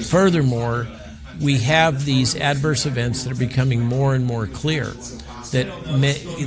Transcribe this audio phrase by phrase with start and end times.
[0.00, 0.86] Furthermore,
[1.40, 4.84] we have these adverse events that are becoming more and more clear.
[5.52, 5.66] That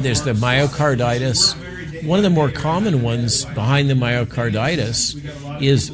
[0.02, 2.04] there's the myocarditis.
[2.06, 5.92] One of the more common ones behind the myocarditis is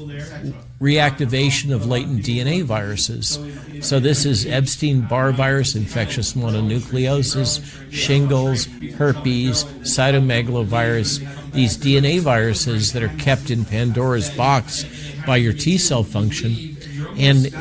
[0.80, 3.40] reactivation of latent DNA viruses.
[3.82, 8.66] So this is Epstein-Barr virus, infectious mononucleosis, shingles,
[8.98, 14.86] herpes, cytomegalovirus, these DNA viruses that are kept in Pandora's box
[15.28, 16.71] by your T cell function.
[17.22, 17.54] And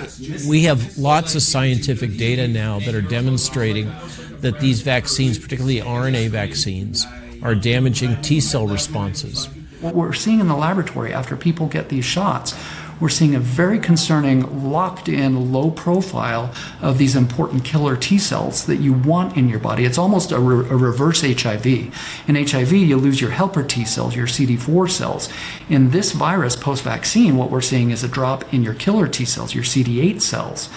[0.48, 3.92] we have lots of scientific data now that are demonstrating
[4.40, 7.06] that these vaccines, particularly RNA vaccines,
[7.42, 9.46] are damaging T cell responses.
[9.80, 12.54] What we're seeing in the laboratory after people get these shots
[13.00, 18.66] we're seeing a very concerning locked in low profile of these important killer T cells
[18.66, 19.84] that you want in your body.
[19.84, 21.66] It's almost a, re- a reverse HIV.
[21.66, 25.30] In HIV, you lose your helper T cells, your CD4 cells.
[25.68, 29.24] In this virus post vaccine, what we're seeing is a drop in your killer T
[29.24, 30.68] cells, your CD8 cells.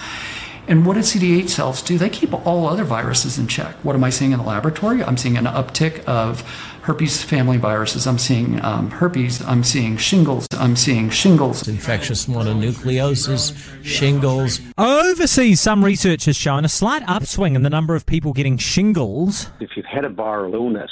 [0.65, 1.97] And what do CD8 cells do?
[1.97, 3.75] They keep all other viruses in check.
[3.83, 5.03] What am I seeing in the laboratory?
[5.03, 6.41] I'm seeing an uptick of
[6.84, 8.06] herpes family viruses.
[8.06, 9.42] I'm seeing um, herpes.
[9.42, 10.48] I'm seeing shingles.
[10.52, 11.67] I'm seeing shingles.
[11.67, 14.59] Infectious mononucleosis, shingles.
[14.78, 19.50] Overseas, some research has shown a slight upswing in the number of people getting shingles.
[19.61, 20.92] If you've had a viral illness,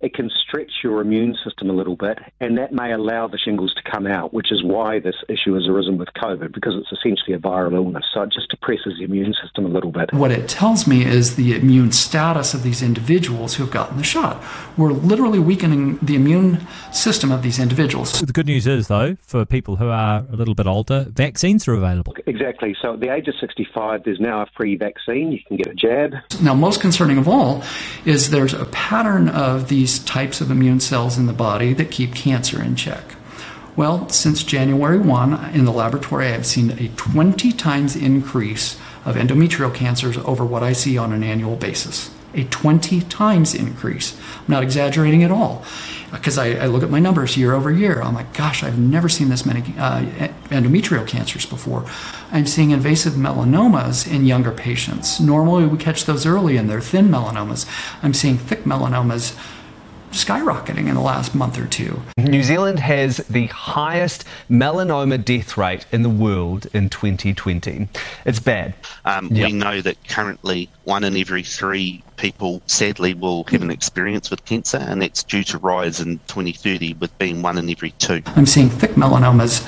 [0.00, 3.74] it can stretch your immune system a little bit, and that may allow the shingles
[3.74, 7.34] to come out, which is why this issue has arisen with COVID, because it's essentially
[7.34, 8.04] a viral illness.
[8.14, 10.12] So it just depresses the immune system a little bit.
[10.12, 14.04] What it tells me is the immune status of these individuals who have gotten the
[14.04, 14.42] shot.
[14.76, 18.20] We're literally weakening the immune system of these individuals.
[18.20, 21.74] The good news is, though, for people who are a little bit older, vaccines are
[21.74, 22.14] available.
[22.26, 22.76] Exactly.
[22.80, 25.32] So at the age of 65, there's now a free vaccine.
[25.32, 26.14] You can get a jab.
[26.40, 27.64] Now, most concerning of all
[28.04, 31.90] is there's a pattern of these these types of immune cells in the body that
[31.90, 33.16] keep cancer in check.
[33.74, 39.16] Well, since January 1, in the laboratory, I have seen a 20 times increase of
[39.16, 42.10] endometrial cancers over what I see on an annual basis.
[42.34, 44.14] A 20 times increase.
[44.40, 45.64] I'm not exaggerating at all
[46.10, 48.02] because I, I, look at my numbers year over year.
[48.02, 50.02] I'm like, gosh, I've never seen this many uh,
[50.50, 51.86] endometrial cancers before.
[52.30, 55.18] I'm seeing invasive melanomas in younger patients.
[55.18, 57.66] Normally, we catch those early and they're thin melanomas.
[58.02, 59.34] I'm seeing thick melanomas
[60.10, 62.00] skyrocketing in the last month or two.
[62.16, 67.88] New Zealand has the highest melanoma death rate in the world in 2020.
[68.24, 68.74] It's bad.
[69.04, 69.48] Um, yep.
[69.48, 74.44] We know that currently one in every three people sadly will have an experience with
[74.44, 78.22] cancer, and that's due to rise in 2030 with being one in every two.
[78.36, 79.66] I'm seeing thick melanomas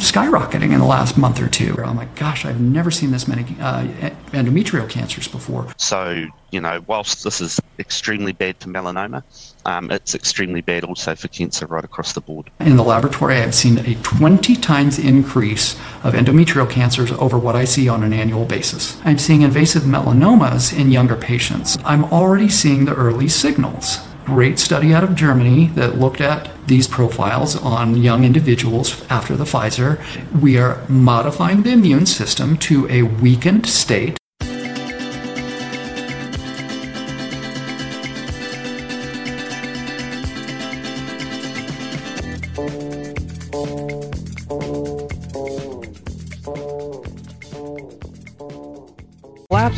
[0.00, 1.76] skyrocketing in the last month or two.
[1.84, 3.86] I'm like, gosh, I've never seen this many uh,
[4.32, 5.66] endometrial cancers before.
[5.76, 9.22] So, you know, whilst this is extremely bad for melanoma,
[9.66, 12.50] um, it's extremely bad also for cancer right across the board.
[12.60, 17.64] In the laboratory, I've seen a 20 times increase of endometrial cancers over what I
[17.64, 18.98] see on an annual basis.
[19.04, 21.78] I'm seeing invasive melanomas in younger patients.
[21.84, 23.98] I'm already seeing the early signals
[24.30, 29.42] great study out of Germany that looked at these profiles on young individuals after the
[29.44, 30.00] Pfizer.
[30.40, 34.19] We are modifying the immune system to a weakened state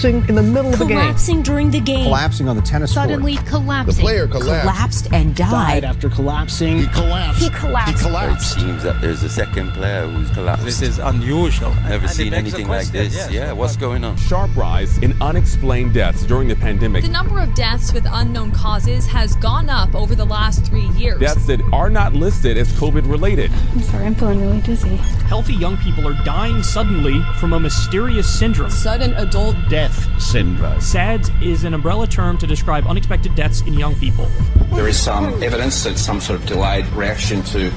[0.02, 0.98] collapsing in the middle of the game.
[0.98, 2.04] Collapsing during the game.
[2.04, 3.46] Collapsing on the tennis Suddenly court.
[3.46, 3.94] collapsing.
[3.94, 4.62] The player collapsed.
[4.62, 5.50] Collapsed and died.
[5.50, 6.78] Died after collapsing.
[6.78, 7.42] He collapsed.
[7.42, 7.98] He collapsed.
[7.98, 8.56] He collapsed.
[8.56, 10.64] It seems that there's a second player who's collapsed.
[10.64, 11.74] This is unusual.
[11.88, 13.14] Never seen anything like this.
[13.14, 13.30] Yes.
[13.30, 14.16] Yeah, what's going on?
[14.16, 17.04] Sharp rise in unexplained deaths during the pandemic.
[17.04, 21.20] The number of deaths with unknown causes has gone up over the last three years.
[21.20, 23.50] Deaths that are not listed as COVID related.
[23.72, 24.96] I'm sorry, I'm feeling really dizzy.
[25.28, 28.70] Healthy young people are dying suddenly from a mysterious syndrome.
[28.70, 29.91] Sudden adult death
[30.32, 30.80] syndrome.
[30.80, 34.26] SADS is an umbrella term to describe unexpected deaths in young people.
[34.72, 37.70] There is some evidence that some sort of delayed reaction to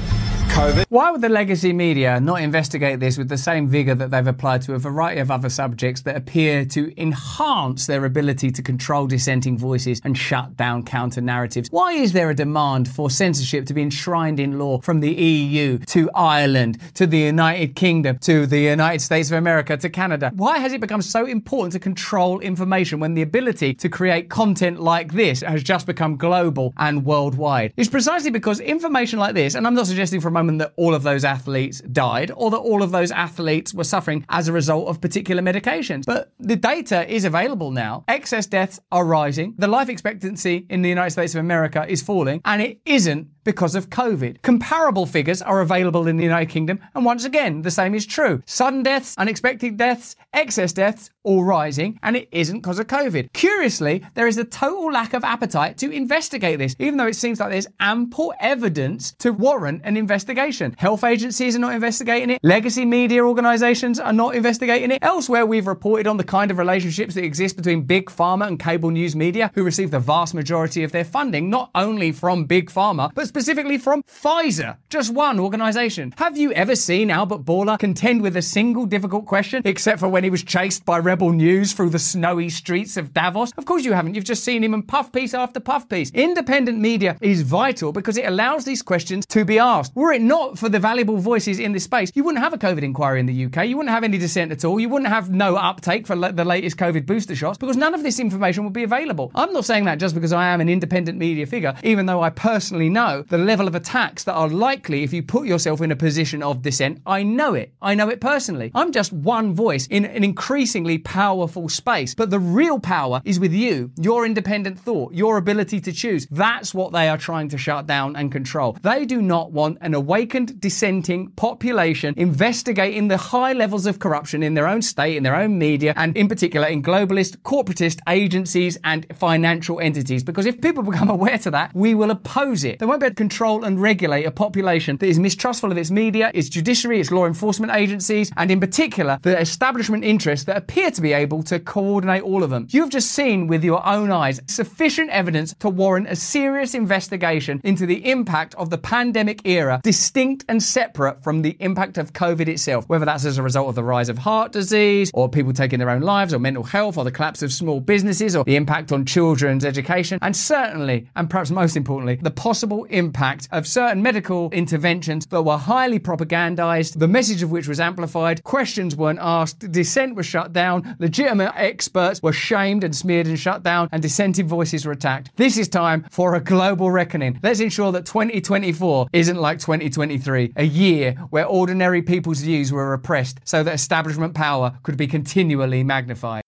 [0.48, 0.86] COVID.
[0.88, 4.62] Why would the legacy media not investigate this with the same vigour that they've applied
[4.62, 9.58] to a variety of other subjects that appear to enhance their ability to control dissenting
[9.58, 11.68] voices and shut down counter narratives?
[11.70, 15.78] Why is there a demand for censorship to be enshrined in law from the EU
[15.86, 20.30] to Ireland to the United Kingdom to the United States of America to Canada?
[20.34, 24.80] Why has it become so important to control information when the ability to create content
[24.80, 27.72] like this has just become global and worldwide?
[27.76, 31.02] It's precisely because information like this, and I'm not suggesting from moment that all of
[31.02, 35.00] those athletes died or that all of those athletes were suffering as a result of
[35.00, 36.04] particular medications.
[36.04, 38.04] But the data is available now.
[38.08, 39.54] Excess deaths are rising.
[39.58, 43.74] The life expectancy in the United States of America is falling, and it isn't because
[43.74, 44.42] of COVID.
[44.42, 48.42] Comparable figures are available in the United Kingdom, and once again, the same is true.
[48.44, 53.32] Sudden deaths, unexpected deaths, excess deaths, all rising, and it isn't because of COVID.
[53.32, 57.40] Curiously, there is a total lack of appetite to investigate this, even though it seems
[57.40, 60.74] like there's ample evidence to warrant an investigation.
[60.78, 64.98] Health agencies are not investigating it, legacy media organizations are not investigating it.
[65.02, 68.90] Elsewhere, we've reported on the kind of relationships that exist between big pharma and cable
[68.90, 73.10] news media, who receive the vast majority of their funding, not only from big pharma,
[73.14, 76.14] but specifically from Pfizer, just one organization.
[76.16, 80.24] Have you ever seen Albert Bourla contend with a single difficult question, except for when
[80.24, 83.52] he was chased by Rebel News through the snowy streets of Davos?
[83.58, 84.14] Of course you haven't.
[84.14, 86.10] You've just seen him in puff piece after puff piece.
[86.12, 89.94] Independent media is vital because it allows these questions to be asked.
[89.94, 92.82] Were it not for the valuable voices in this space, you wouldn't have a COVID
[92.82, 93.66] inquiry in the UK.
[93.66, 94.80] You wouldn't have any dissent at all.
[94.80, 98.18] You wouldn't have no uptake for the latest COVID booster shots because none of this
[98.18, 99.30] information would be available.
[99.34, 102.30] I'm not saying that just because I am an independent media figure, even though I
[102.30, 105.96] personally know the level of attacks that are likely if you put yourself in a
[105.96, 107.00] position of dissent.
[107.06, 107.72] I know it.
[107.82, 108.70] I know it personally.
[108.74, 112.14] I'm just one voice in an increasingly powerful space.
[112.14, 116.26] But the real power is with you, your independent thought, your ability to choose.
[116.30, 118.76] That's what they are trying to shut down and control.
[118.82, 124.54] They do not want an awakened dissenting population investigating the high levels of corruption in
[124.54, 129.06] their own state, in their own media, and in particular in globalist, corporatist agencies and
[129.14, 130.22] financial entities.
[130.22, 132.78] Because if people become aware to that, we will oppose it.
[132.78, 136.48] They won't be control and regulate a population that is mistrustful of its media, its
[136.48, 141.12] judiciary, its law enforcement agencies, and in particular the establishment interests that appear to be
[141.12, 142.66] able to coordinate all of them.
[142.70, 147.86] You've just seen with your own eyes sufficient evidence to warrant a serious investigation into
[147.86, 152.88] the impact of the pandemic era, distinct and separate from the impact of COVID itself,
[152.88, 155.90] whether that's as a result of the rise of heart disease, or people taking their
[155.90, 159.04] own lives, or mental health, or the collapse of small businesses, or the impact on
[159.04, 163.05] children's education, and certainly, and perhaps most importantly, the possible impact
[163.52, 168.96] of certain medical interventions that were highly propagandized, the message of which was amplified, questions
[168.96, 173.88] weren't asked, dissent was shut down, legitimate experts were shamed and smeared and shut down,
[173.92, 175.30] and dissenting voices were attacked.
[175.36, 177.38] This is time for a global reckoning.
[177.42, 183.40] Let's ensure that 2024 isn't like 2023, a year where ordinary people's views were repressed
[183.44, 186.42] so that establishment power could be continually magnified.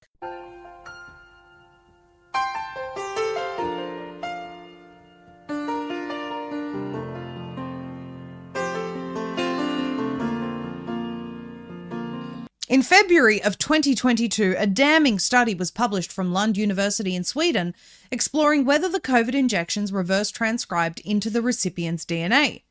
[12.69, 17.75] In February of 2022, a damning study was published from Lund University in Sweden
[18.11, 22.65] exploring whether the COVID injections reverse transcribed into the recipient's DNA.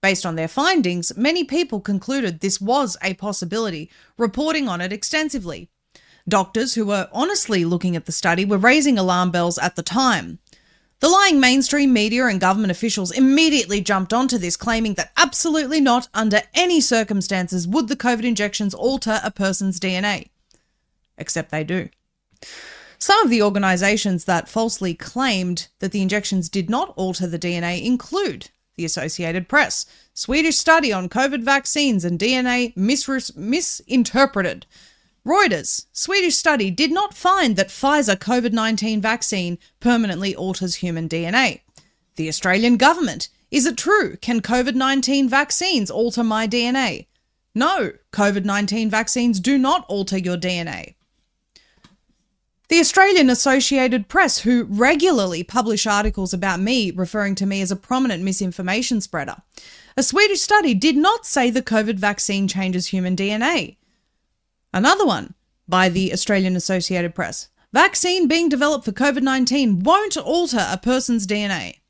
[0.00, 3.88] Based on their findings, many people concluded this was a possibility,
[4.18, 5.70] reporting on it extensively.
[6.28, 10.40] Doctors who were honestly looking at the study were raising alarm bells at the time.
[11.02, 16.06] The lying mainstream media and government officials immediately jumped onto this, claiming that absolutely not,
[16.14, 20.28] under any circumstances, would the COVID injections alter a person's DNA.
[21.18, 21.88] Except they do.
[22.98, 27.84] Some of the organisations that falsely claimed that the injections did not alter the DNA
[27.84, 34.66] include the Associated Press, Swedish study on COVID vaccines and DNA misre- misinterpreted,
[35.26, 41.60] Reuters, Swedish study did not find that Pfizer COVID 19 vaccine permanently alters human DNA.
[42.16, 44.16] The Australian government, is it true?
[44.16, 47.06] Can COVID 19 vaccines alter my DNA?
[47.54, 50.94] No, COVID 19 vaccines do not alter your DNA.
[52.68, 57.76] The Australian Associated Press, who regularly publish articles about me, referring to me as a
[57.76, 59.36] prominent misinformation spreader.
[59.96, 63.76] A Swedish study did not say the COVID vaccine changes human DNA.
[64.72, 65.34] Another one
[65.68, 67.48] by the Australian Associated Press.
[67.72, 71.80] Vaccine being developed for COVID 19 won't alter a person's DNA.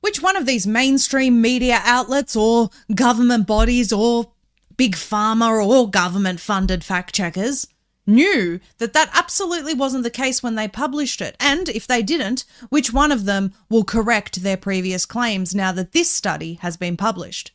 [0.00, 4.32] Which one of these mainstream media outlets or government bodies or
[4.76, 7.68] big pharma or government funded fact checkers
[8.04, 11.36] knew that that absolutely wasn't the case when they published it?
[11.38, 15.92] And if they didn't, which one of them will correct their previous claims now that
[15.92, 17.52] this study has been published?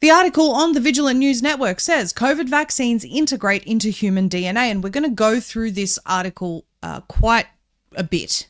[0.00, 4.82] The article on the Vigilant News Network says COVID vaccines integrate into human DNA, and
[4.82, 7.46] we're going to go through this article uh, quite
[7.94, 8.48] a bit.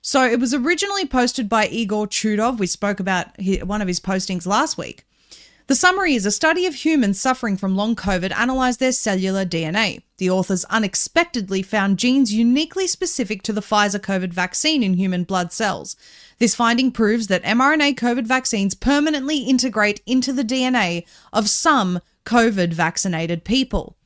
[0.00, 2.58] So, it was originally posted by Igor Chudov.
[2.58, 3.26] We spoke about
[3.62, 5.04] one of his postings last week.
[5.70, 10.02] The summary is a study of humans suffering from long COVID analysed their cellular DNA.
[10.16, 15.52] The authors unexpectedly found genes uniquely specific to the Pfizer COVID vaccine in human blood
[15.52, 15.94] cells.
[16.40, 22.72] This finding proves that mRNA COVID vaccines permanently integrate into the DNA of some COVID
[22.72, 23.96] vaccinated people.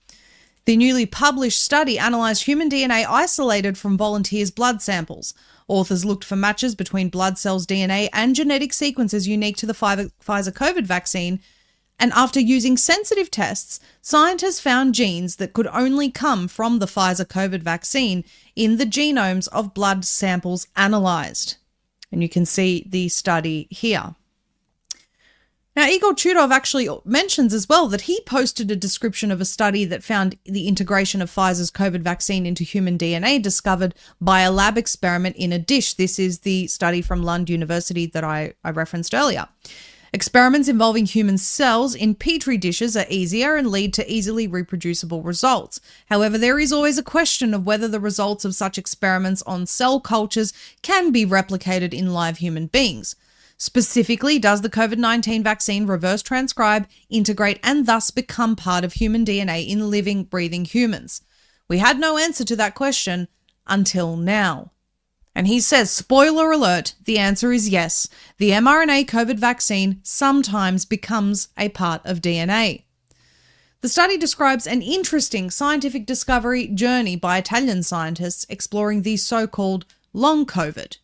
[0.66, 5.33] The newly published study analysed human DNA isolated from volunteers' blood samples.
[5.66, 10.11] Authors looked for matches between blood cells' DNA and genetic sequences unique to the Pfizer
[10.52, 11.40] COVID vaccine.
[11.99, 17.25] And after using sensitive tests, scientists found genes that could only come from the Pfizer
[17.25, 18.25] COVID vaccine
[18.57, 21.57] in the genomes of blood samples analysed.
[22.11, 24.15] And you can see the study here.
[25.77, 29.85] Now, Igor Chudov actually mentions as well that he posted a description of a study
[29.87, 34.79] that found the integration of Pfizer's COVID vaccine into human DNA discovered by a lab
[34.79, 35.95] experiment in a dish.
[35.95, 39.49] This is the study from Lund University that I, I referenced earlier.
[40.14, 45.80] Experiments involving human cells in petri dishes are easier and lead to easily reproducible results.
[46.06, 49.99] However, there is always a question of whether the results of such experiments on cell
[49.99, 50.52] cultures
[50.83, 53.16] can be replicated in live human beings.
[53.56, 59.25] Specifically, does the COVID 19 vaccine reverse transcribe, integrate, and thus become part of human
[59.25, 61.23] DNA in living, breathing humans?
[61.66, 63.26] We had no answer to that question
[63.66, 64.71] until now.
[65.35, 68.09] And he says, spoiler alert, the answer is yes.
[68.38, 72.85] The mRNA COVID vaccine sometimes becomes a part of DNA.
[73.81, 79.85] The study describes an interesting scientific discovery journey by Italian scientists exploring the so called
[80.12, 80.99] long COVID.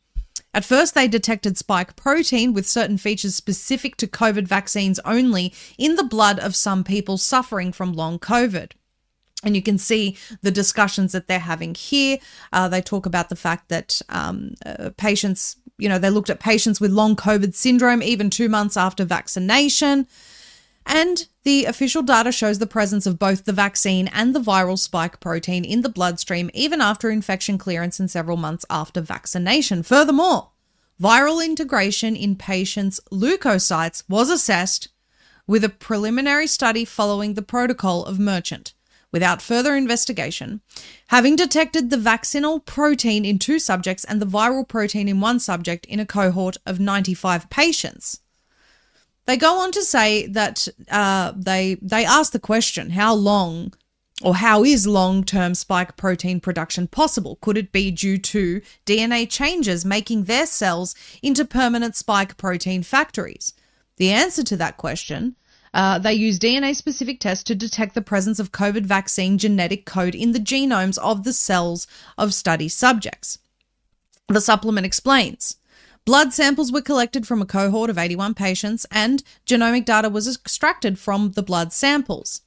[0.55, 5.97] At first, they detected spike protein with certain features specific to COVID vaccines only in
[5.97, 8.73] the blood of some people suffering from long COVID.
[9.43, 12.19] And you can see the discussions that they're having here.
[12.53, 16.41] Uh, they talk about the fact that um, uh, patients, you know, they looked at
[16.41, 20.07] patients with long COVID syndrome even two months after vaccination.
[20.85, 25.21] And the official data shows the presence of both the vaccine and the viral spike
[25.21, 29.83] protein in the bloodstream even after infection clearance and several months after vaccination.
[29.83, 30.51] Furthermore,
[31.01, 34.89] viral integration in patients' leukocytes was assessed
[35.47, 38.75] with a preliminary study following the protocol of Merchant.
[39.13, 40.61] Without further investigation,
[41.09, 45.85] having detected the vaccinal protein in two subjects and the viral protein in one subject
[45.87, 48.21] in a cohort of 95 patients.
[49.27, 53.75] They go on to say that uh, they they ask the question: How long,
[54.23, 57.37] or how is long-term spike protein production possible?
[57.41, 63.55] Could it be due to DNA changes making their cells into permanent spike protein factories?
[63.97, 65.37] The answer to that question.
[65.73, 70.15] Uh, they use DNA specific tests to detect the presence of COVID vaccine genetic code
[70.15, 71.87] in the genomes of the cells
[72.19, 73.39] of study subjects.
[74.29, 75.57] The supplement explains
[76.05, 80.99] Blood samples were collected from a cohort of 81 patients, and genomic data was extracted
[80.99, 82.41] from the blood samples.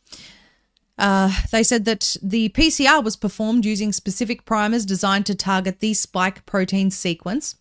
[0.97, 5.93] Uh, they said that the PCR was performed using specific primers designed to target the
[5.93, 7.55] spike protein sequence.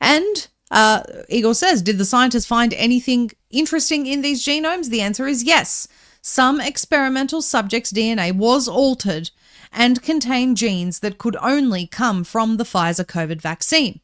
[0.00, 4.88] And uh, Igor says, Did the scientists find anything interesting in these genomes?
[4.88, 5.88] The answer is yes.
[6.22, 9.30] Some experimental subjects' DNA was altered
[9.72, 14.00] and contained genes that could only come from the Pfizer COVID vaccine.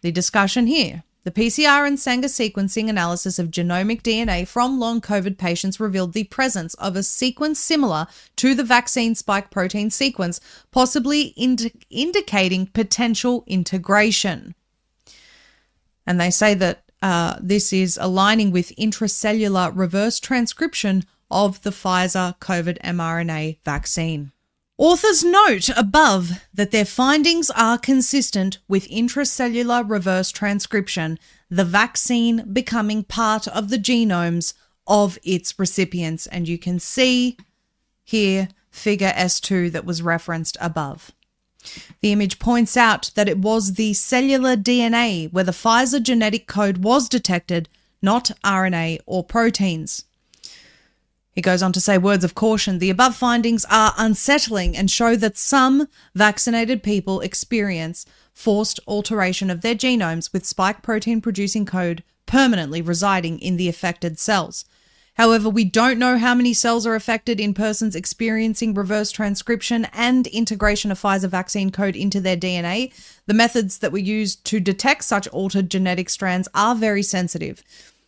[0.00, 1.04] The discussion here.
[1.24, 6.24] The PCR and Sanger sequencing analysis of genomic DNA from long COVID patients revealed the
[6.24, 10.40] presence of a sequence similar to the vaccine spike protein sequence,
[10.72, 14.56] possibly indi- indicating potential integration.
[16.04, 22.38] And they say that uh, this is aligning with intracellular reverse transcription of the Pfizer
[22.38, 24.32] COVID mRNA vaccine.
[24.78, 31.18] Authors note above that their findings are consistent with intracellular reverse transcription,
[31.50, 34.54] the vaccine becoming part of the genomes
[34.86, 36.26] of its recipients.
[36.26, 37.36] And you can see
[38.02, 41.12] here figure S2 that was referenced above.
[42.00, 46.78] The image points out that it was the cellular DNA where the Pfizer genetic code
[46.78, 47.68] was detected,
[48.00, 50.04] not RNA or proteins.
[51.32, 52.78] He goes on to say words of caution.
[52.78, 58.04] The above findings are unsettling and show that some vaccinated people experience
[58.34, 64.18] forced alteration of their genomes with spike protein producing code permanently residing in the affected
[64.18, 64.64] cells.
[65.14, 70.26] However, we don't know how many cells are affected in persons experiencing reverse transcription and
[70.28, 72.92] integration of Pfizer vaccine code into their DNA.
[73.26, 77.62] The methods that were used to detect such altered genetic strands are very sensitive.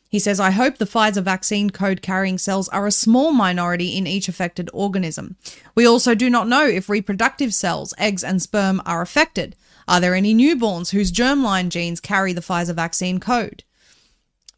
[0.08, 4.06] He says, I hope the Pfizer vaccine code carrying cells are a small minority in
[4.06, 5.36] each affected organism.
[5.74, 9.56] We also do not know if reproductive cells, eggs, and sperm are affected.
[9.88, 13.64] Are there any newborns whose germline genes carry the Pfizer vaccine code?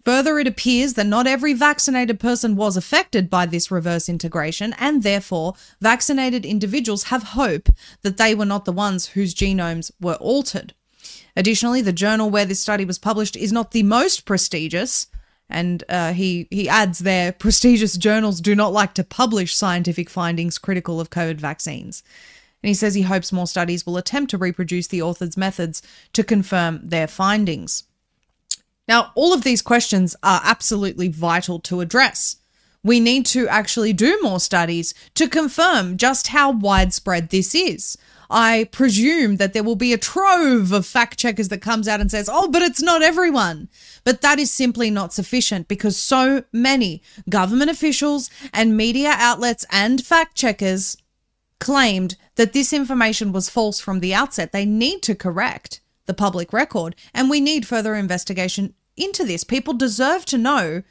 [0.07, 5.03] Further, it appears that not every vaccinated person was affected by this reverse integration, and
[5.03, 7.69] therefore, vaccinated individuals have hope
[8.03, 10.75] that they were not the ones whose genomes were altered.
[11.35, 15.09] Additionally, the journal where this study was published is not the most prestigious,
[15.51, 20.57] And uh, he he adds there, prestigious journals do not like to publish scientific findings
[20.57, 22.05] critical of COVID vaccines.
[22.63, 25.83] And he says he hopes more studies will attempt to reproduce the author's methods
[26.13, 27.83] to confirm their findings.
[28.89, 32.37] Now, all of these questions are absolutely vital to address.
[32.83, 37.99] We need to actually do more studies to confirm just how widespread this is.
[38.31, 42.11] I presume that there will be a trove of fact checkers that comes out and
[42.11, 43.69] says, oh, but it's not everyone.
[44.05, 50.05] But that is simply not sufficient because so many government officials and media outlets and
[50.05, 50.97] fact checkers
[51.59, 54.53] claimed that this information was false from the outset.
[54.53, 59.45] They need to correct the public record, and we need further investigation into this.
[59.45, 60.83] People deserve to know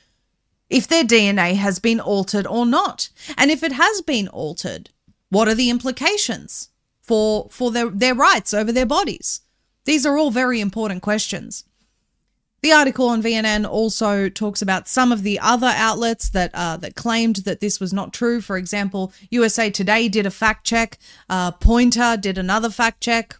[0.70, 3.10] if their DNA has been altered or not.
[3.38, 4.90] And if it has been altered,
[5.30, 6.70] what are the implications
[7.02, 9.42] for, for their, their rights over their bodies?
[9.86, 11.64] These are all very important questions.
[12.62, 16.96] The article on VNN also talks about some of the other outlets that uh, that
[16.96, 18.42] claimed that this was not true.
[18.42, 20.98] For example, USA Today did a fact check.
[21.30, 23.36] Uh, Poynter did another fact check.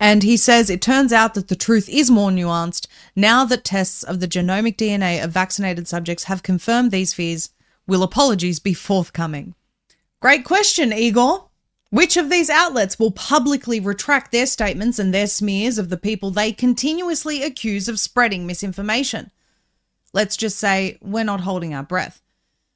[0.00, 2.86] And he says it turns out that the truth is more nuanced
[3.16, 7.50] now that tests of the genomic DNA of vaccinated subjects have confirmed these fears.
[7.86, 9.54] Will apologies be forthcoming?
[10.20, 11.48] Great question, Igor.
[11.90, 16.30] Which of these outlets will publicly retract their statements and their smears of the people
[16.30, 19.30] they continuously accuse of spreading misinformation?
[20.12, 22.20] Let's just say we're not holding our breath.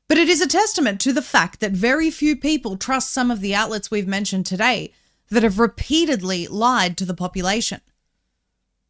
[0.08, 3.40] But it is a testament to the fact that very few people trust some of
[3.40, 4.92] the outlets we've mentioned today
[5.30, 7.80] that have repeatedly lied to the population.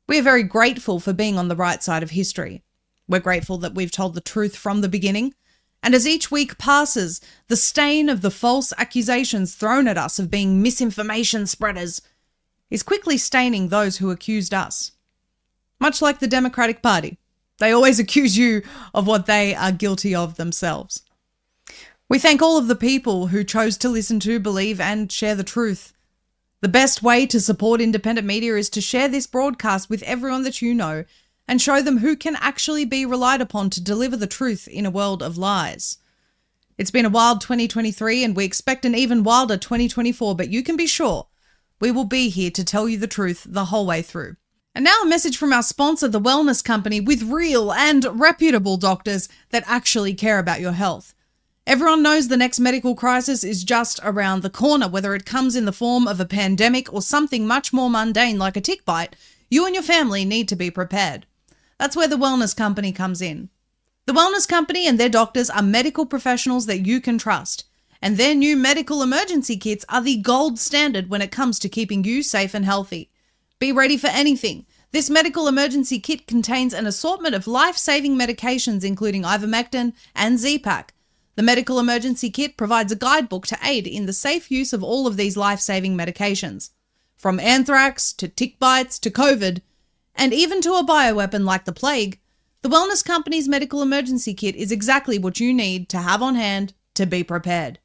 [0.09, 2.63] We are very grateful for being on the right side of history.
[3.09, 5.35] We're grateful that we've told the truth from the beginning.
[5.83, 10.31] And as each week passes, the stain of the false accusations thrown at us of
[10.31, 12.01] being misinformation spreaders
[12.71, 14.93] is quickly staining those who accused us.
[15.81, 17.19] Much like the Democratic Party,
[17.59, 18.63] they always accuse you
[18.95, 21.03] of what they are guilty of themselves.
[22.09, 25.43] We thank all of the people who chose to listen to, believe, and share the
[25.43, 25.93] truth.
[26.63, 30.63] The best way to support independent media is to share this broadcast with everyone that
[30.63, 31.05] you know
[31.49, 34.91] and show them who can actually be relied upon to deliver the truth in a
[34.91, 35.99] world of lies.
[36.79, 40.77] It's been a wild 2023 and we expect an even wilder 2024, but you can
[40.77, 41.27] be sure
[41.81, 44.37] we will be here to tell you the truth the whole way through.
[44.73, 49.29] And now a message from our sponsor, the Wellness Company, with real and reputable doctors
[49.51, 51.13] that actually care about your health.
[51.65, 55.65] Everyone knows the next medical crisis is just around the corner, whether it comes in
[55.65, 59.15] the form of a pandemic or something much more mundane like a tick bite.
[59.49, 61.25] You and your family need to be prepared.
[61.79, 63.49] That's where the Wellness Company comes in.
[64.07, 67.65] The Wellness Company and their doctors are medical professionals that you can trust,
[68.03, 72.03] and their new medical emergency kits are the gold standard when it comes to keeping
[72.03, 73.09] you safe and healthy.
[73.61, 74.67] Be ready for anything.
[74.91, 80.93] This medical emergency kit contains an assortment of life saving medications, including ivermectin and Z-Pak
[81.35, 85.07] the medical emergency kit provides a guidebook to aid in the safe use of all
[85.07, 86.71] of these life saving medications.
[87.17, 89.61] From anthrax to tick bites to COVID,
[90.15, 92.21] and even to a bioweapon like the plague,
[92.63, 96.75] the Wellness Company's medical emergency kit is exactly what you need to have on hand
[96.95, 97.79] to be prepared.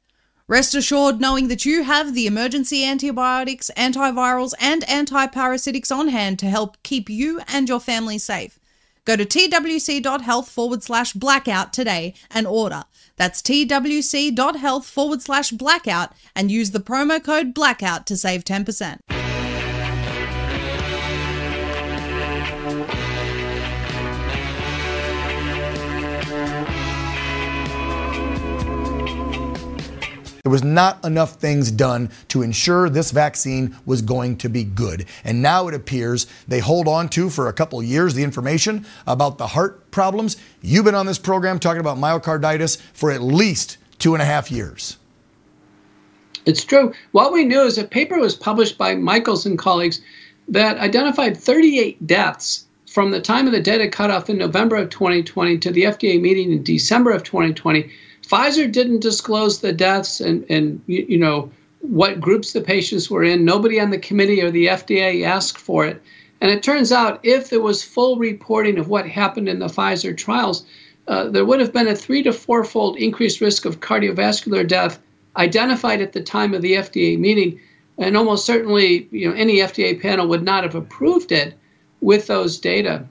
[0.46, 6.46] Rest assured knowing that you have the emergency antibiotics, antivirals, and antiparasitics on hand to
[6.46, 8.58] help keep you and your family safe.
[9.08, 12.84] Go to twc.health forward slash blackout today and order.
[13.16, 19.17] That's twc.health forward slash blackout and use the promo code blackout to save 10%.
[30.48, 35.04] There was not enough things done to ensure this vaccine was going to be good.
[35.22, 39.36] And now it appears they hold on to for a couple years the information about
[39.36, 40.38] the heart problems.
[40.62, 44.50] You've been on this program talking about myocarditis for at least two and a half
[44.50, 44.96] years.
[46.46, 46.94] It's true.
[47.12, 50.00] What we knew is a paper was published by Michels and colleagues
[50.48, 55.58] that identified 38 deaths from the time of the data cutoff in November of 2020
[55.58, 57.92] to the FDA meeting in December of 2020
[58.28, 63.44] Pfizer didn't disclose the deaths and, and you, know what groups the patients were in.
[63.44, 66.02] Nobody on the committee or the FDA asked for it.
[66.40, 70.16] And it turns out if there was full reporting of what happened in the Pfizer
[70.16, 70.64] trials,
[71.06, 75.00] uh, there would have been a three to fourfold increased risk of cardiovascular death
[75.36, 77.58] identified at the time of the FDA meeting.
[77.96, 81.54] And almost certainly, you know, any FDA panel would not have approved it
[82.00, 83.06] with those data.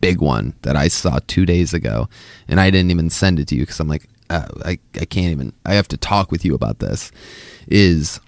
[0.00, 2.08] Big one that I saw two days ago,
[2.48, 5.32] and I didn't even send it to you because I'm like, uh, I I can't
[5.32, 5.52] even.
[5.64, 7.12] I have to talk with you about this.
[7.68, 8.20] Is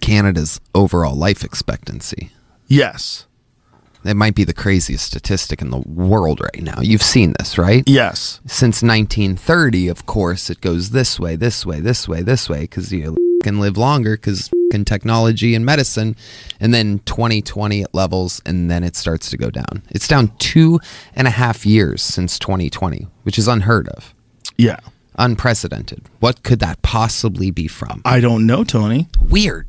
[0.00, 2.30] Canada's overall life expectancy?
[2.66, 3.26] Yes.
[4.02, 6.80] It might be the craziest statistic in the world right now.
[6.80, 7.84] You've seen this, right?
[7.86, 8.40] Yes.
[8.46, 12.90] Since 1930, of course, it goes this way, this way, this way, this way, because
[12.92, 16.16] you can live longer because in technology and medicine.
[16.60, 19.82] And then 2020 it levels, and then it starts to go down.
[19.90, 20.80] It's down two
[21.14, 24.14] and a half years since 2020, which is unheard of.
[24.56, 24.80] Yeah.
[25.16, 26.02] Unprecedented.
[26.20, 28.02] What could that possibly be from?
[28.04, 29.08] I don't know, Tony.
[29.20, 29.66] Weird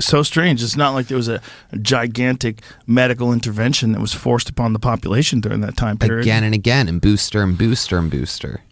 [0.00, 0.62] so strange.
[0.62, 1.40] It's not like there was a,
[1.72, 6.22] a, gigantic medical intervention that was forced upon the population during that time period.
[6.22, 8.62] Again and again, and booster and booster and booster.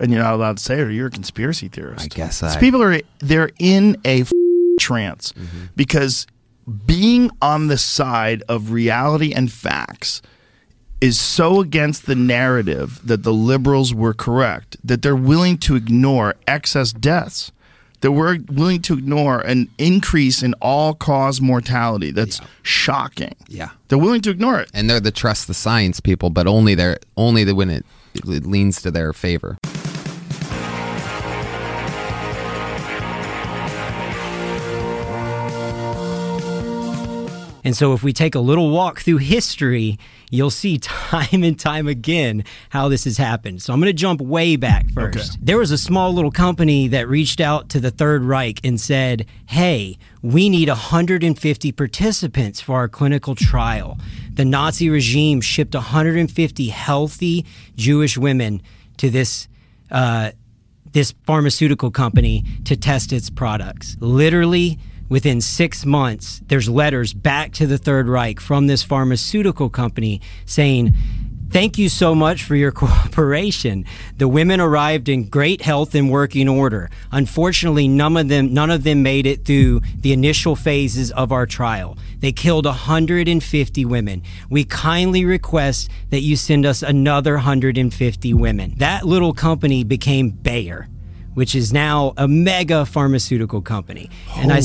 [0.00, 2.04] And you're not allowed to say it, or you're a conspiracy theorist.
[2.04, 2.58] I guess I.
[2.58, 4.32] people are they're in a f-
[4.78, 5.66] trance mm-hmm.
[5.76, 6.26] because
[6.86, 10.22] being on the side of reality and facts
[11.00, 16.34] is so against the narrative that the liberals were correct that they're willing to ignore
[16.46, 17.52] excess deaths
[18.00, 22.46] that we're willing to ignore an increase in all cause mortality that's yeah.
[22.62, 23.34] shocking.
[23.48, 23.70] Yeah.
[23.88, 24.70] They're willing to ignore it.
[24.72, 27.84] And they're the trust the science people, but only they're only the, when it,
[28.14, 29.58] it leans to their favor.
[37.64, 39.98] And so, if we take a little walk through history,
[40.30, 43.62] you'll see time and time again how this has happened.
[43.62, 45.34] So, I'm going to jump way back first.
[45.34, 45.40] Okay.
[45.42, 49.26] There was a small little company that reached out to the Third Reich and said,
[49.46, 53.98] Hey, we need 150 participants for our clinical trial.
[54.32, 57.44] The Nazi regime shipped 150 healthy
[57.76, 58.62] Jewish women
[58.98, 59.48] to this.
[59.90, 60.30] Uh,
[60.92, 63.96] this pharmaceutical company to test its products.
[64.00, 64.78] Literally,
[65.10, 70.94] within six months, there's letters back to the Third Reich from this pharmaceutical company saying,
[71.50, 73.84] Thank you so much for your cooperation.
[74.16, 76.88] The women arrived in great health and working order.
[77.10, 81.46] Unfortunately, none of them none of them made it through the initial phases of our
[81.46, 81.98] trial.
[82.20, 84.22] They killed 150 women.
[84.48, 88.74] We kindly request that you send us another 150 women.
[88.76, 90.86] That little company became Bayer,
[91.34, 94.08] which is now a mega pharmaceutical company.
[94.36, 94.60] And I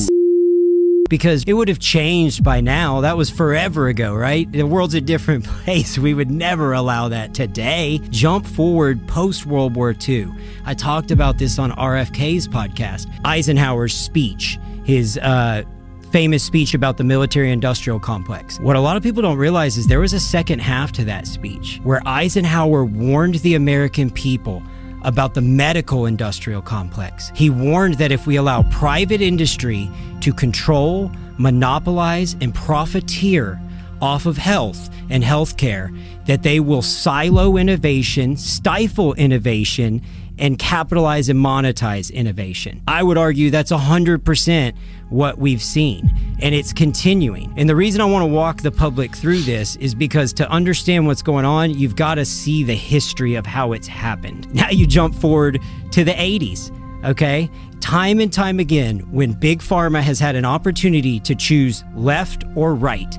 [1.10, 3.02] because it would have changed by now.
[3.02, 4.52] That was forever ago, right?
[4.52, 5.98] The world's a different place.
[5.98, 8.02] We would never allow that today.
[8.10, 10.30] Jump forward post World War II.
[10.66, 13.08] I talked about this on RFK's podcast.
[13.24, 15.64] Eisenhower's speech, his uh,
[16.12, 18.60] famous speech about the military industrial complex.
[18.60, 21.28] What a lot of people don't realize is there was a second half to that
[21.28, 24.64] speech where Eisenhower warned the American people
[25.06, 27.32] about the medical industrial complex.
[27.36, 29.90] He warned that if we allow private industry
[30.22, 33.62] to control, monopolize, and profiteer
[34.02, 40.02] off of health and healthcare, that they will silo innovation, stifle innovation,
[40.38, 42.82] and capitalize and monetize innovation.
[42.88, 44.74] I would argue that's 100%
[45.10, 46.10] what we've seen,
[46.42, 47.54] and it's continuing.
[47.58, 51.08] And the reason I want to walk the public through this is because to understand
[51.08, 54.48] what's going on, you've got to see the history of how it's happened.
[54.56, 56.72] Now you jump forward to the 80s,
[57.04, 57.50] okay?
[57.82, 62.74] Time and time again, when Big Pharma has had an opportunity to choose left or
[62.74, 63.16] right,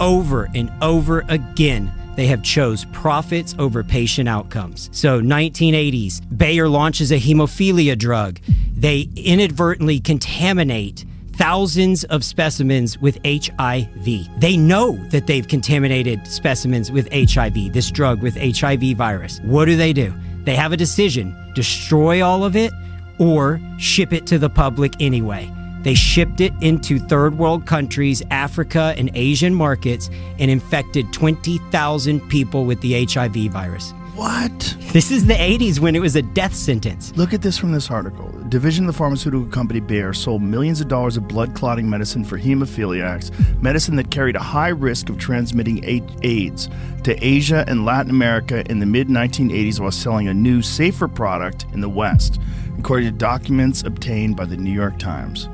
[0.00, 4.90] over and over again, they have chose profits over patient outcomes.
[4.92, 8.38] So 1980s, Bayer launches a hemophilia drug.
[8.74, 11.06] They inadvertently contaminate
[11.42, 14.04] thousands of specimens with HIV.
[14.38, 19.40] They know that they've contaminated specimens with HIV, this drug with HIV virus.
[19.40, 20.14] What do they do?
[20.44, 22.72] They have a decision destroy all of it
[23.18, 25.50] or ship it to the public anyway.
[25.82, 32.66] They shipped it into third world countries, Africa, and Asian markets, and infected 20,000 people
[32.66, 33.92] with the HIV virus.
[34.14, 34.76] What?
[34.92, 37.16] This is the 80s when it was a death sentence.
[37.16, 38.30] Look at this from this article.
[38.50, 42.38] Division of the pharmaceutical company Bayer sold millions of dollars of blood clotting medicine for
[42.38, 43.30] hemophiliacs,
[43.62, 45.82] medicine that carried a high risk of transmitting
[46.22, 46.68] AIDS
[47.04, 51.64] to Asia and Latin America in the mid 1980s while selling a new, safer product
[51.72, 52.38] in the West,
[52.78, 55.48] according to documents obtained by the New York Times.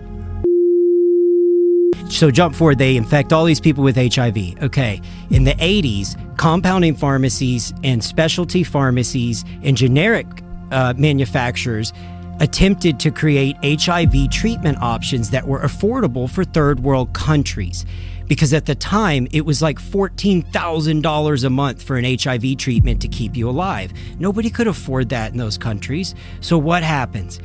[2.08, 4.62] So jump forward, they infect all these people with HIV.
[4.62, 5.00] Okay.
[5.30, 10.26] In the 80s, compounding pharmacies and specialty pharmacies and generic
[10.70, 11.92] uh, manufacturers
[12.40, 17.84] attempted to create HIV treatment options that were affordable for third world countries.
[18.26, 23.08] Because at the time, it was like $14,000 a month for an HIV treatment to
[23.08, 23.92] keep you alive.
[24.18, 26.14] Nobody could afford that in those countries.
[26.40, 27.40] So, what happens?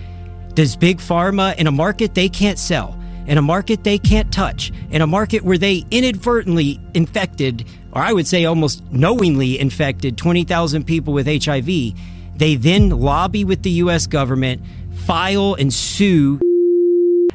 [0.56, 4.72] Does Big Pharma, in a market they can't sell, in a market they can't touch,
[4.92, 10.84] in a market where they inadvertently infected or I would say almost knowingly infected 20,000
[10.84, 11.94] people with HIV,
[12.36, 14.62] they then lobby with the US government,
[15.06, 16.40] file and sue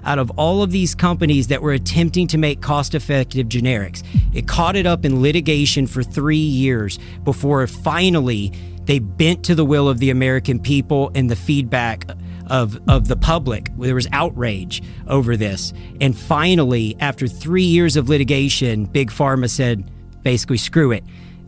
[0.05, 4.03] out of all of these companies that were attempting to make cost effective generics.
[4.35, 8.53] It caught it up in litigation for three years before finally
[8.85, 12.07] they bent to the will of the American people and the feedback
[12.51, 13.71] of, of the public.
[13.77, 15.73] There was outrage over this.
[16.01, 19.91] And finally, after three years of litigation, Big Pharma said,
[20.23, 21.05] basically, screw it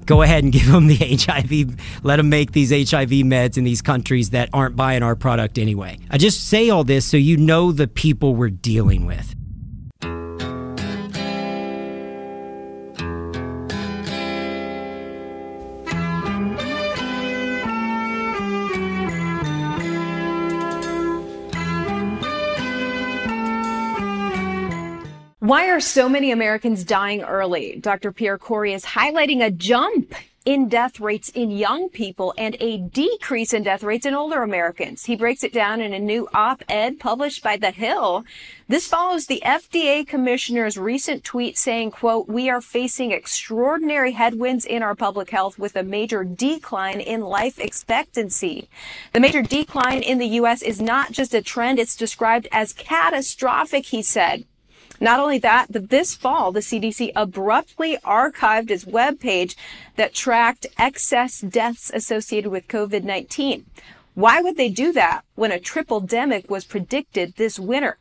[0.06, 3.80] go ahead and give them the HIV, let them make these HIV meds in these
[3.80, 5.98] countries that aren't buying our product anyway.
[6.10, 9.34] I just say all this so you know the people we're dealing with.
[25.50, 27.74] Why are so many Americans dying early?
[27.80, 28.12] Dr.
[28.12, 33.52] Pierre Kory is highlighting a jump in death rates in young people and a decrease
[33.52, 35.06] in death rates in older Americans.
[35.06, 38.24] He breaks it down in a new op-ed published by The Hill.
[38.68, 44.84] This follows the FDA commissioner's recent tweet saying, quote, we are facing extraordinary headwinds in
[44.84, 48.68] our public health with a major decline in life expectancy.
[49.12, 50.62] The major decline in the U.S.
[50.62, 51.80] is not just a trend.
[51.80, 54.44] It's described as catastrophic, he said.
[55.00, 59.56] Not only that, but this fall, the CDC abruptly archived its webpage
[59.96, 63.64] that tracked excess deaths associated with COVID-19.
[64.14, 67.96] Why would they do that when a triple demic was predicted this winter?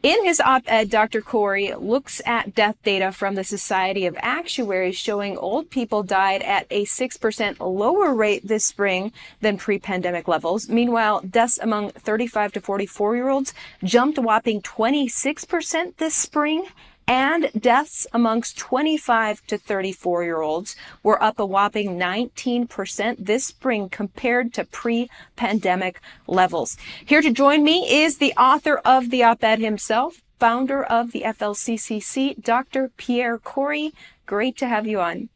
[0.00, 1.20] In his op-ed, Dr.
[1.20, 6.68] Kory looks at death data from the Society of Actuaries showing old people died at
[6.70, 10.68] a 6% lower rate this spring than pre-pandemic levels.
[10.68, 16.66] Meanwhile, deaths among 35 to 44 year olds jumped a whopping 26% this spring
[17.08, 23.88] and deaths amongst 25 to 34 year olds were up a whopping 19% this spring
[23.88, 26.76] compared to pre-pandemic levels.
[27.04, 32.40] Here to join me is the author of the op-ed himself, founder of the FLCCC,
[32.42, 32.90] Dr.
[32.98, 33.92] Pierre Kory.
[34.26, 35.30] Great to have you on.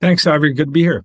[0.00, 0.52] Thanks, Ivory.
[0.52, 1.04] Good to be here.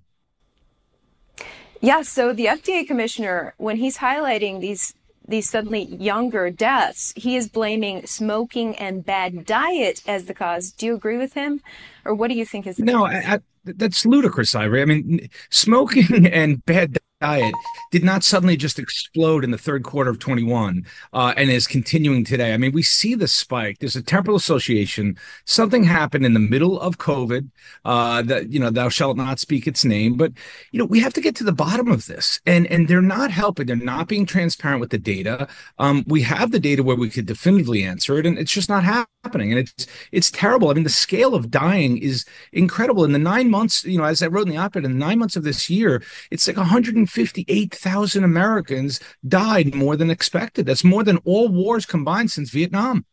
[1.80, 4.94] Yeah, so the FDA commissioner, when he's highlighting these
[5.28, 10.72] these suddenly younger deaths, he is blaming smoking and bad diet as the cause.
[10.72, 11.60] Do you agree with him,
[12.04, 13.04] or what do you think is the no?
[13.04, 14.82] I, I, that's ludicrous, Ivory.
[14.82, 17.54] I mean, smoking and bad diet
[17.90, 22.24] did not suddenly just explode in the third quarter of 21 uh, and is continuing
[22.24, 22.54] today.
[22.54, 23.78] I mean, we see the spike.
[23.78, 25.18] There's a temporal association.
[25.44, 27.50] Something happened in the middle of COVID
[27.84, 30.16] uh, that, you know, thou shalt not speak its name.
[30.16, 30.32] But,
[30.70, 32.40] you know, we have to get to the bottom of this.
[32.46, 33.66] And, and they're not helping.
[33.66, 35.48] They're not being transparent with the data.
[35.78, 38.84] Um, we have the data where we could definitively answer it, and it's just not
[38.84, 39.52] happening.
[39.52, 40.70] And it's, it's terrible.
[40.70, 43.04] I mean, the scale of dying is incredible.
[43.04, 44.98] In the nine months, you know, as I wrote in the op ed, in the
[44.98, 50.66] nine months of this year, it's like 100 158,000 Americans died more than expected.
[50.66, 53.04] That's more than all wars combined since Vietnam.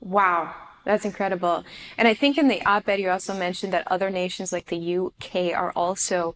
[0.00, 0.54] Wow.
[0.84, 1.64] That's incredible.
[1.96, 4.96] And I think in the op ed, you also mentioned that other nations like the
[4.98, 6.34] UK are also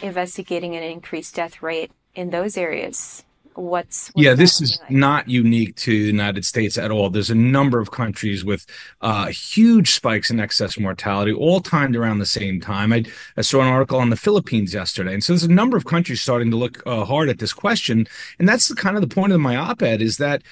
[0.00, 3.24] investigating an increased death rate in those areas
[3.58, 4.90] what's, what's yeah this is like?
[4.90, 8.66] not unique to the united states at all there's a number of countries with
[9.00, 13.04] uh, huge spikes in excess mortality all timed around the same time I,
[13.36, 16.22] I, saw an article on the philippines yesterday and so there's a number of countries
[16.22, 18.06] starting to look uh, hard at this question
[18.38, 20.42] and that's the kind of the point of my op-ed is that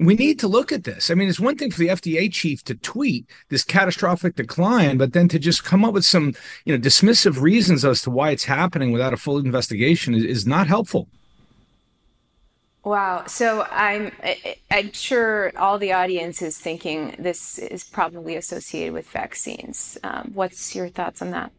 [0.00, 1.10] we need to look at this.
[1.10, 5.12] I mean, it's one thing for the FDA chief to tweet this catastrophic decline, but
[5.12, 8.44] then to just come up with some, you know, dismissive reasons as to why it's
[8.44, 11.08] happening without a full investigation is, is not helpful.
[12.88, 13.26] Wow.
[13.26, 14.12] So I'm
[14.70, 19.98] I'm sure all the audience is thinking this is probably associated with vaccines.
[20.02, 21.52] Um, what's your thoughts on that?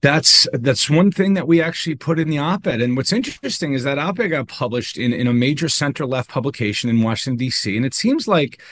[0.00, 2.80] That's that's one thing that we actually put in the op-ed.
[2.80, 6.88] And what's interesting is that op-ed got published in, in a major center left publication
[6.88, 7.76] in Washington, D.C.
[7.76, 8.62] And it seems like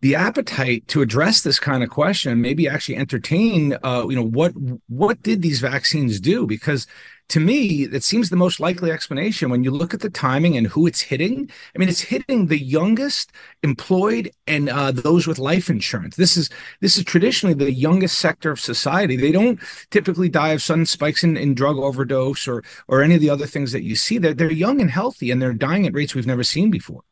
[0.00, 4.52] the appetite to address this kind of question, maybe actually entertain, uh, you know, what
[4.86, 6.46] what did these vaccines do?
[6.46, 6.86] Because
[7.28, 10.66] to me, it seems the most likely explanation when you look at the timing and
[10.66, 11.50] who it's hitting.
[11.74, 13.32] I mean, it's hitting the youngest
[13.62, 16.16] employed and uh, those with life insurance.
[16.16, 19.16] This is this is traditionally the youngest sector of society.
[19.16, 19.58] They don't
[19.90, 23.46] typically die of sudden spikes in, in drug overdose or or any of the other
[23.46, 24.18] things that you see.
[24.18, 27.02] They're they're young and healthy, and they're dying at rates we've never seen before.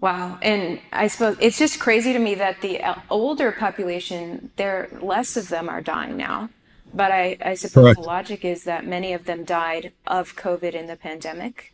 [0.00, 0.38] Wow.
[0.42, 5.36] And I suppose it's just crazy to me that the uh, older population, there less
[5.36, 6.50] of them are dying now.
[6.98, 8.00] But I, I suppose Correct.
[8.00, 11.72] the logic is that many of them died of COVID in the pandemic.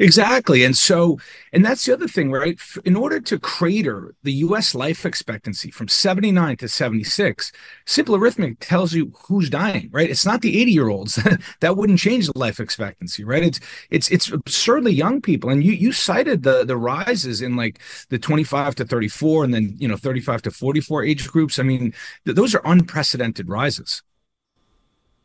[0.00, 0.64] Exactly.
[0.64, 1.20] And so,
[1.52, 2.58] and that's the other thing, right?
[2.84, 7.52] In order to crater the US life expectancy from 79 to 76,
[7.86, 10.10] simple arithmetic tells you who's dying, right?
[10.10, 11.14] It's not the 80 year olds
[11.60, 13.44] that wouldn't change the life expectancy, right?
[13.44, 15.48] It's, it's, it's absurdly young people.
[15.50, 17.78] And you, you cited the, the rises in like
[18.08, 21.60] the 25 to 34 and then, you know, 35 to 44 age groups.
[21.60, 24.02] I mean, th- those are unprecedented rises.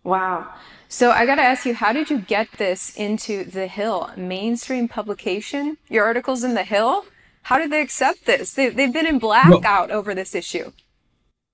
[0.09, 0.47] Wow.
[0.87, 4.87] So I got to ask you, how did you get this into The Hill, mainstream
[4.87, 5.77] publication?
[5.87, 7.05] Your articles in The Hill?
[7.43, 8.53] How did they accept this?
[8.53, 10.71] They, have been in blackout well, over this issue.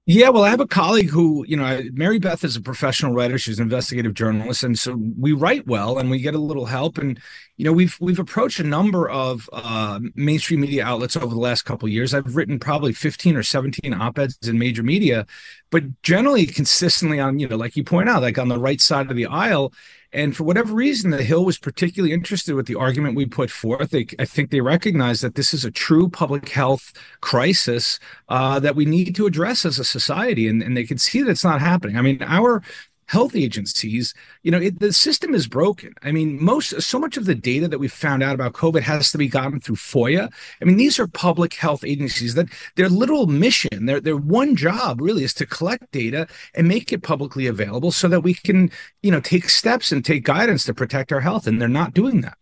[0.07, 3.39] Yeah, well, I have a colleague who, you know, Mary Beth is a professional writer.
[3.39, 6.99] She's an investigative journalist, and so we write well, and we get a little help.
[6.99, 7.19] And
[7.57, 11.63] you know, we've we've approached a number of uh, mainstream media outlets over the last
[11.63, 12.13] couple years.
[12.13, 15.25] I've written probably fifteen or seventeen op-eds in major media,
[15.71, 19.09] but generally consistently on, you know, like you point out, like on the right side
[19.09, 19.73] of the aisle.
[20.15, 23.89] And for whatever reason, the Hill was particularly interested with the argument we put forth.
[23.89, 27.99] They, I think they recognize that this is a true public health crisis
[28.29, 31.29] uh, that we need to address as a society, and, and they can see that
[31.29, 31.97] it's not happening.
[31.97, 32.63] I mean, our
[33.07, 34.13] health agencies,
[34.43, 35.93] you know, it, the system is broken.
[36.01, 39.11] I mean, most so much of the data that we found out about COVID has
[39.11, 40.31] to be gotten through FOIA.
[40.61, 45.01] I mean, these are public health agencies that their literal mission, their their one job
[45.01, 48.71] really is to collect data and make it publicly available so that we can,
[49.03, 52.21] you know, take steps and take guidance to protect our health, and they're not doing
[52.21, 52.37] that.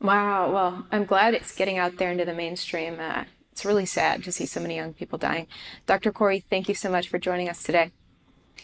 [0.00, 0.52] Wow.
[0.52, 3.00] Well, I'm glad it's getting out there into the mainstream.
[3.00, 5.48] Uh, it's really sad to see so many young people dying.
[5.86, 6.12] Dr.
[6.12, 7.90] Kory thank you so much for joining us today.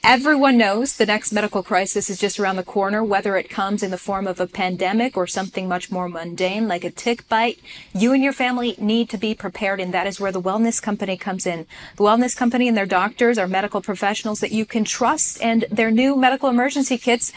[0.03, 3.91] Everyone knows the next medical crisis is just around the corner, whether it comes in
[3.91, 7.59] the form of a pandemic or something much more mundane like a tick bite.
[7.95, 11.17] You and your family need to be prepared, and that is where the Wellness Company
[11.17, 11.67] comes in.
[11.97, 15.91] The Wellness Company and their doctors are medical professionals that you can trust, and their
[15.91, 17.33] new medical emergency kits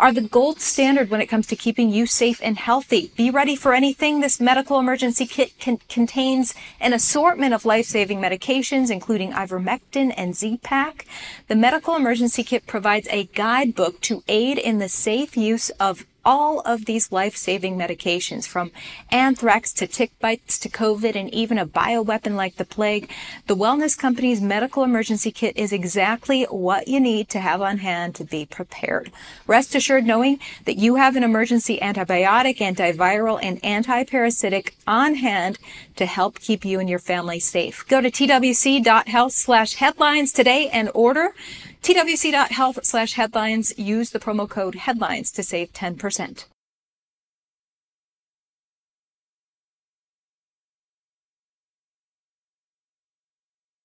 [0.00, 3.12] are the gold standard when it comes to keeping you safe and healthy.
[3.16, 4.20] Be ready for anything.
[4.20, 11.04] This medical emergency kit can, contains an assortment of life-saving medications, including ivermectin and Z-Pak.
[11.48, 16.60] The medical emergency kit provides a guidebook to aid in the safe use of all
[16.60, 18.70] of these life-saving medications from
[19.10, 23.10] anthrax to tick bites to COVID and even a bioweapon like the plague.
[23.46, 28.14] The Wellness Company's medical emergency kit is exactly what you need to have on hand
[28.16, 29.10] to be prepared.
[29.46, 35.58] Rest assured knowing that you have an emergency antibiotic, antiviral, and antiparasitic on hand
[35.96, 37.86] to help keep you and your family safe.
[37.88, 41.34] Go to twc.health slash headlines today and order
[41.82, 43.72] twc.health slash headlines.
[43.78, 46.44] Use the promo code headlines to save 10%.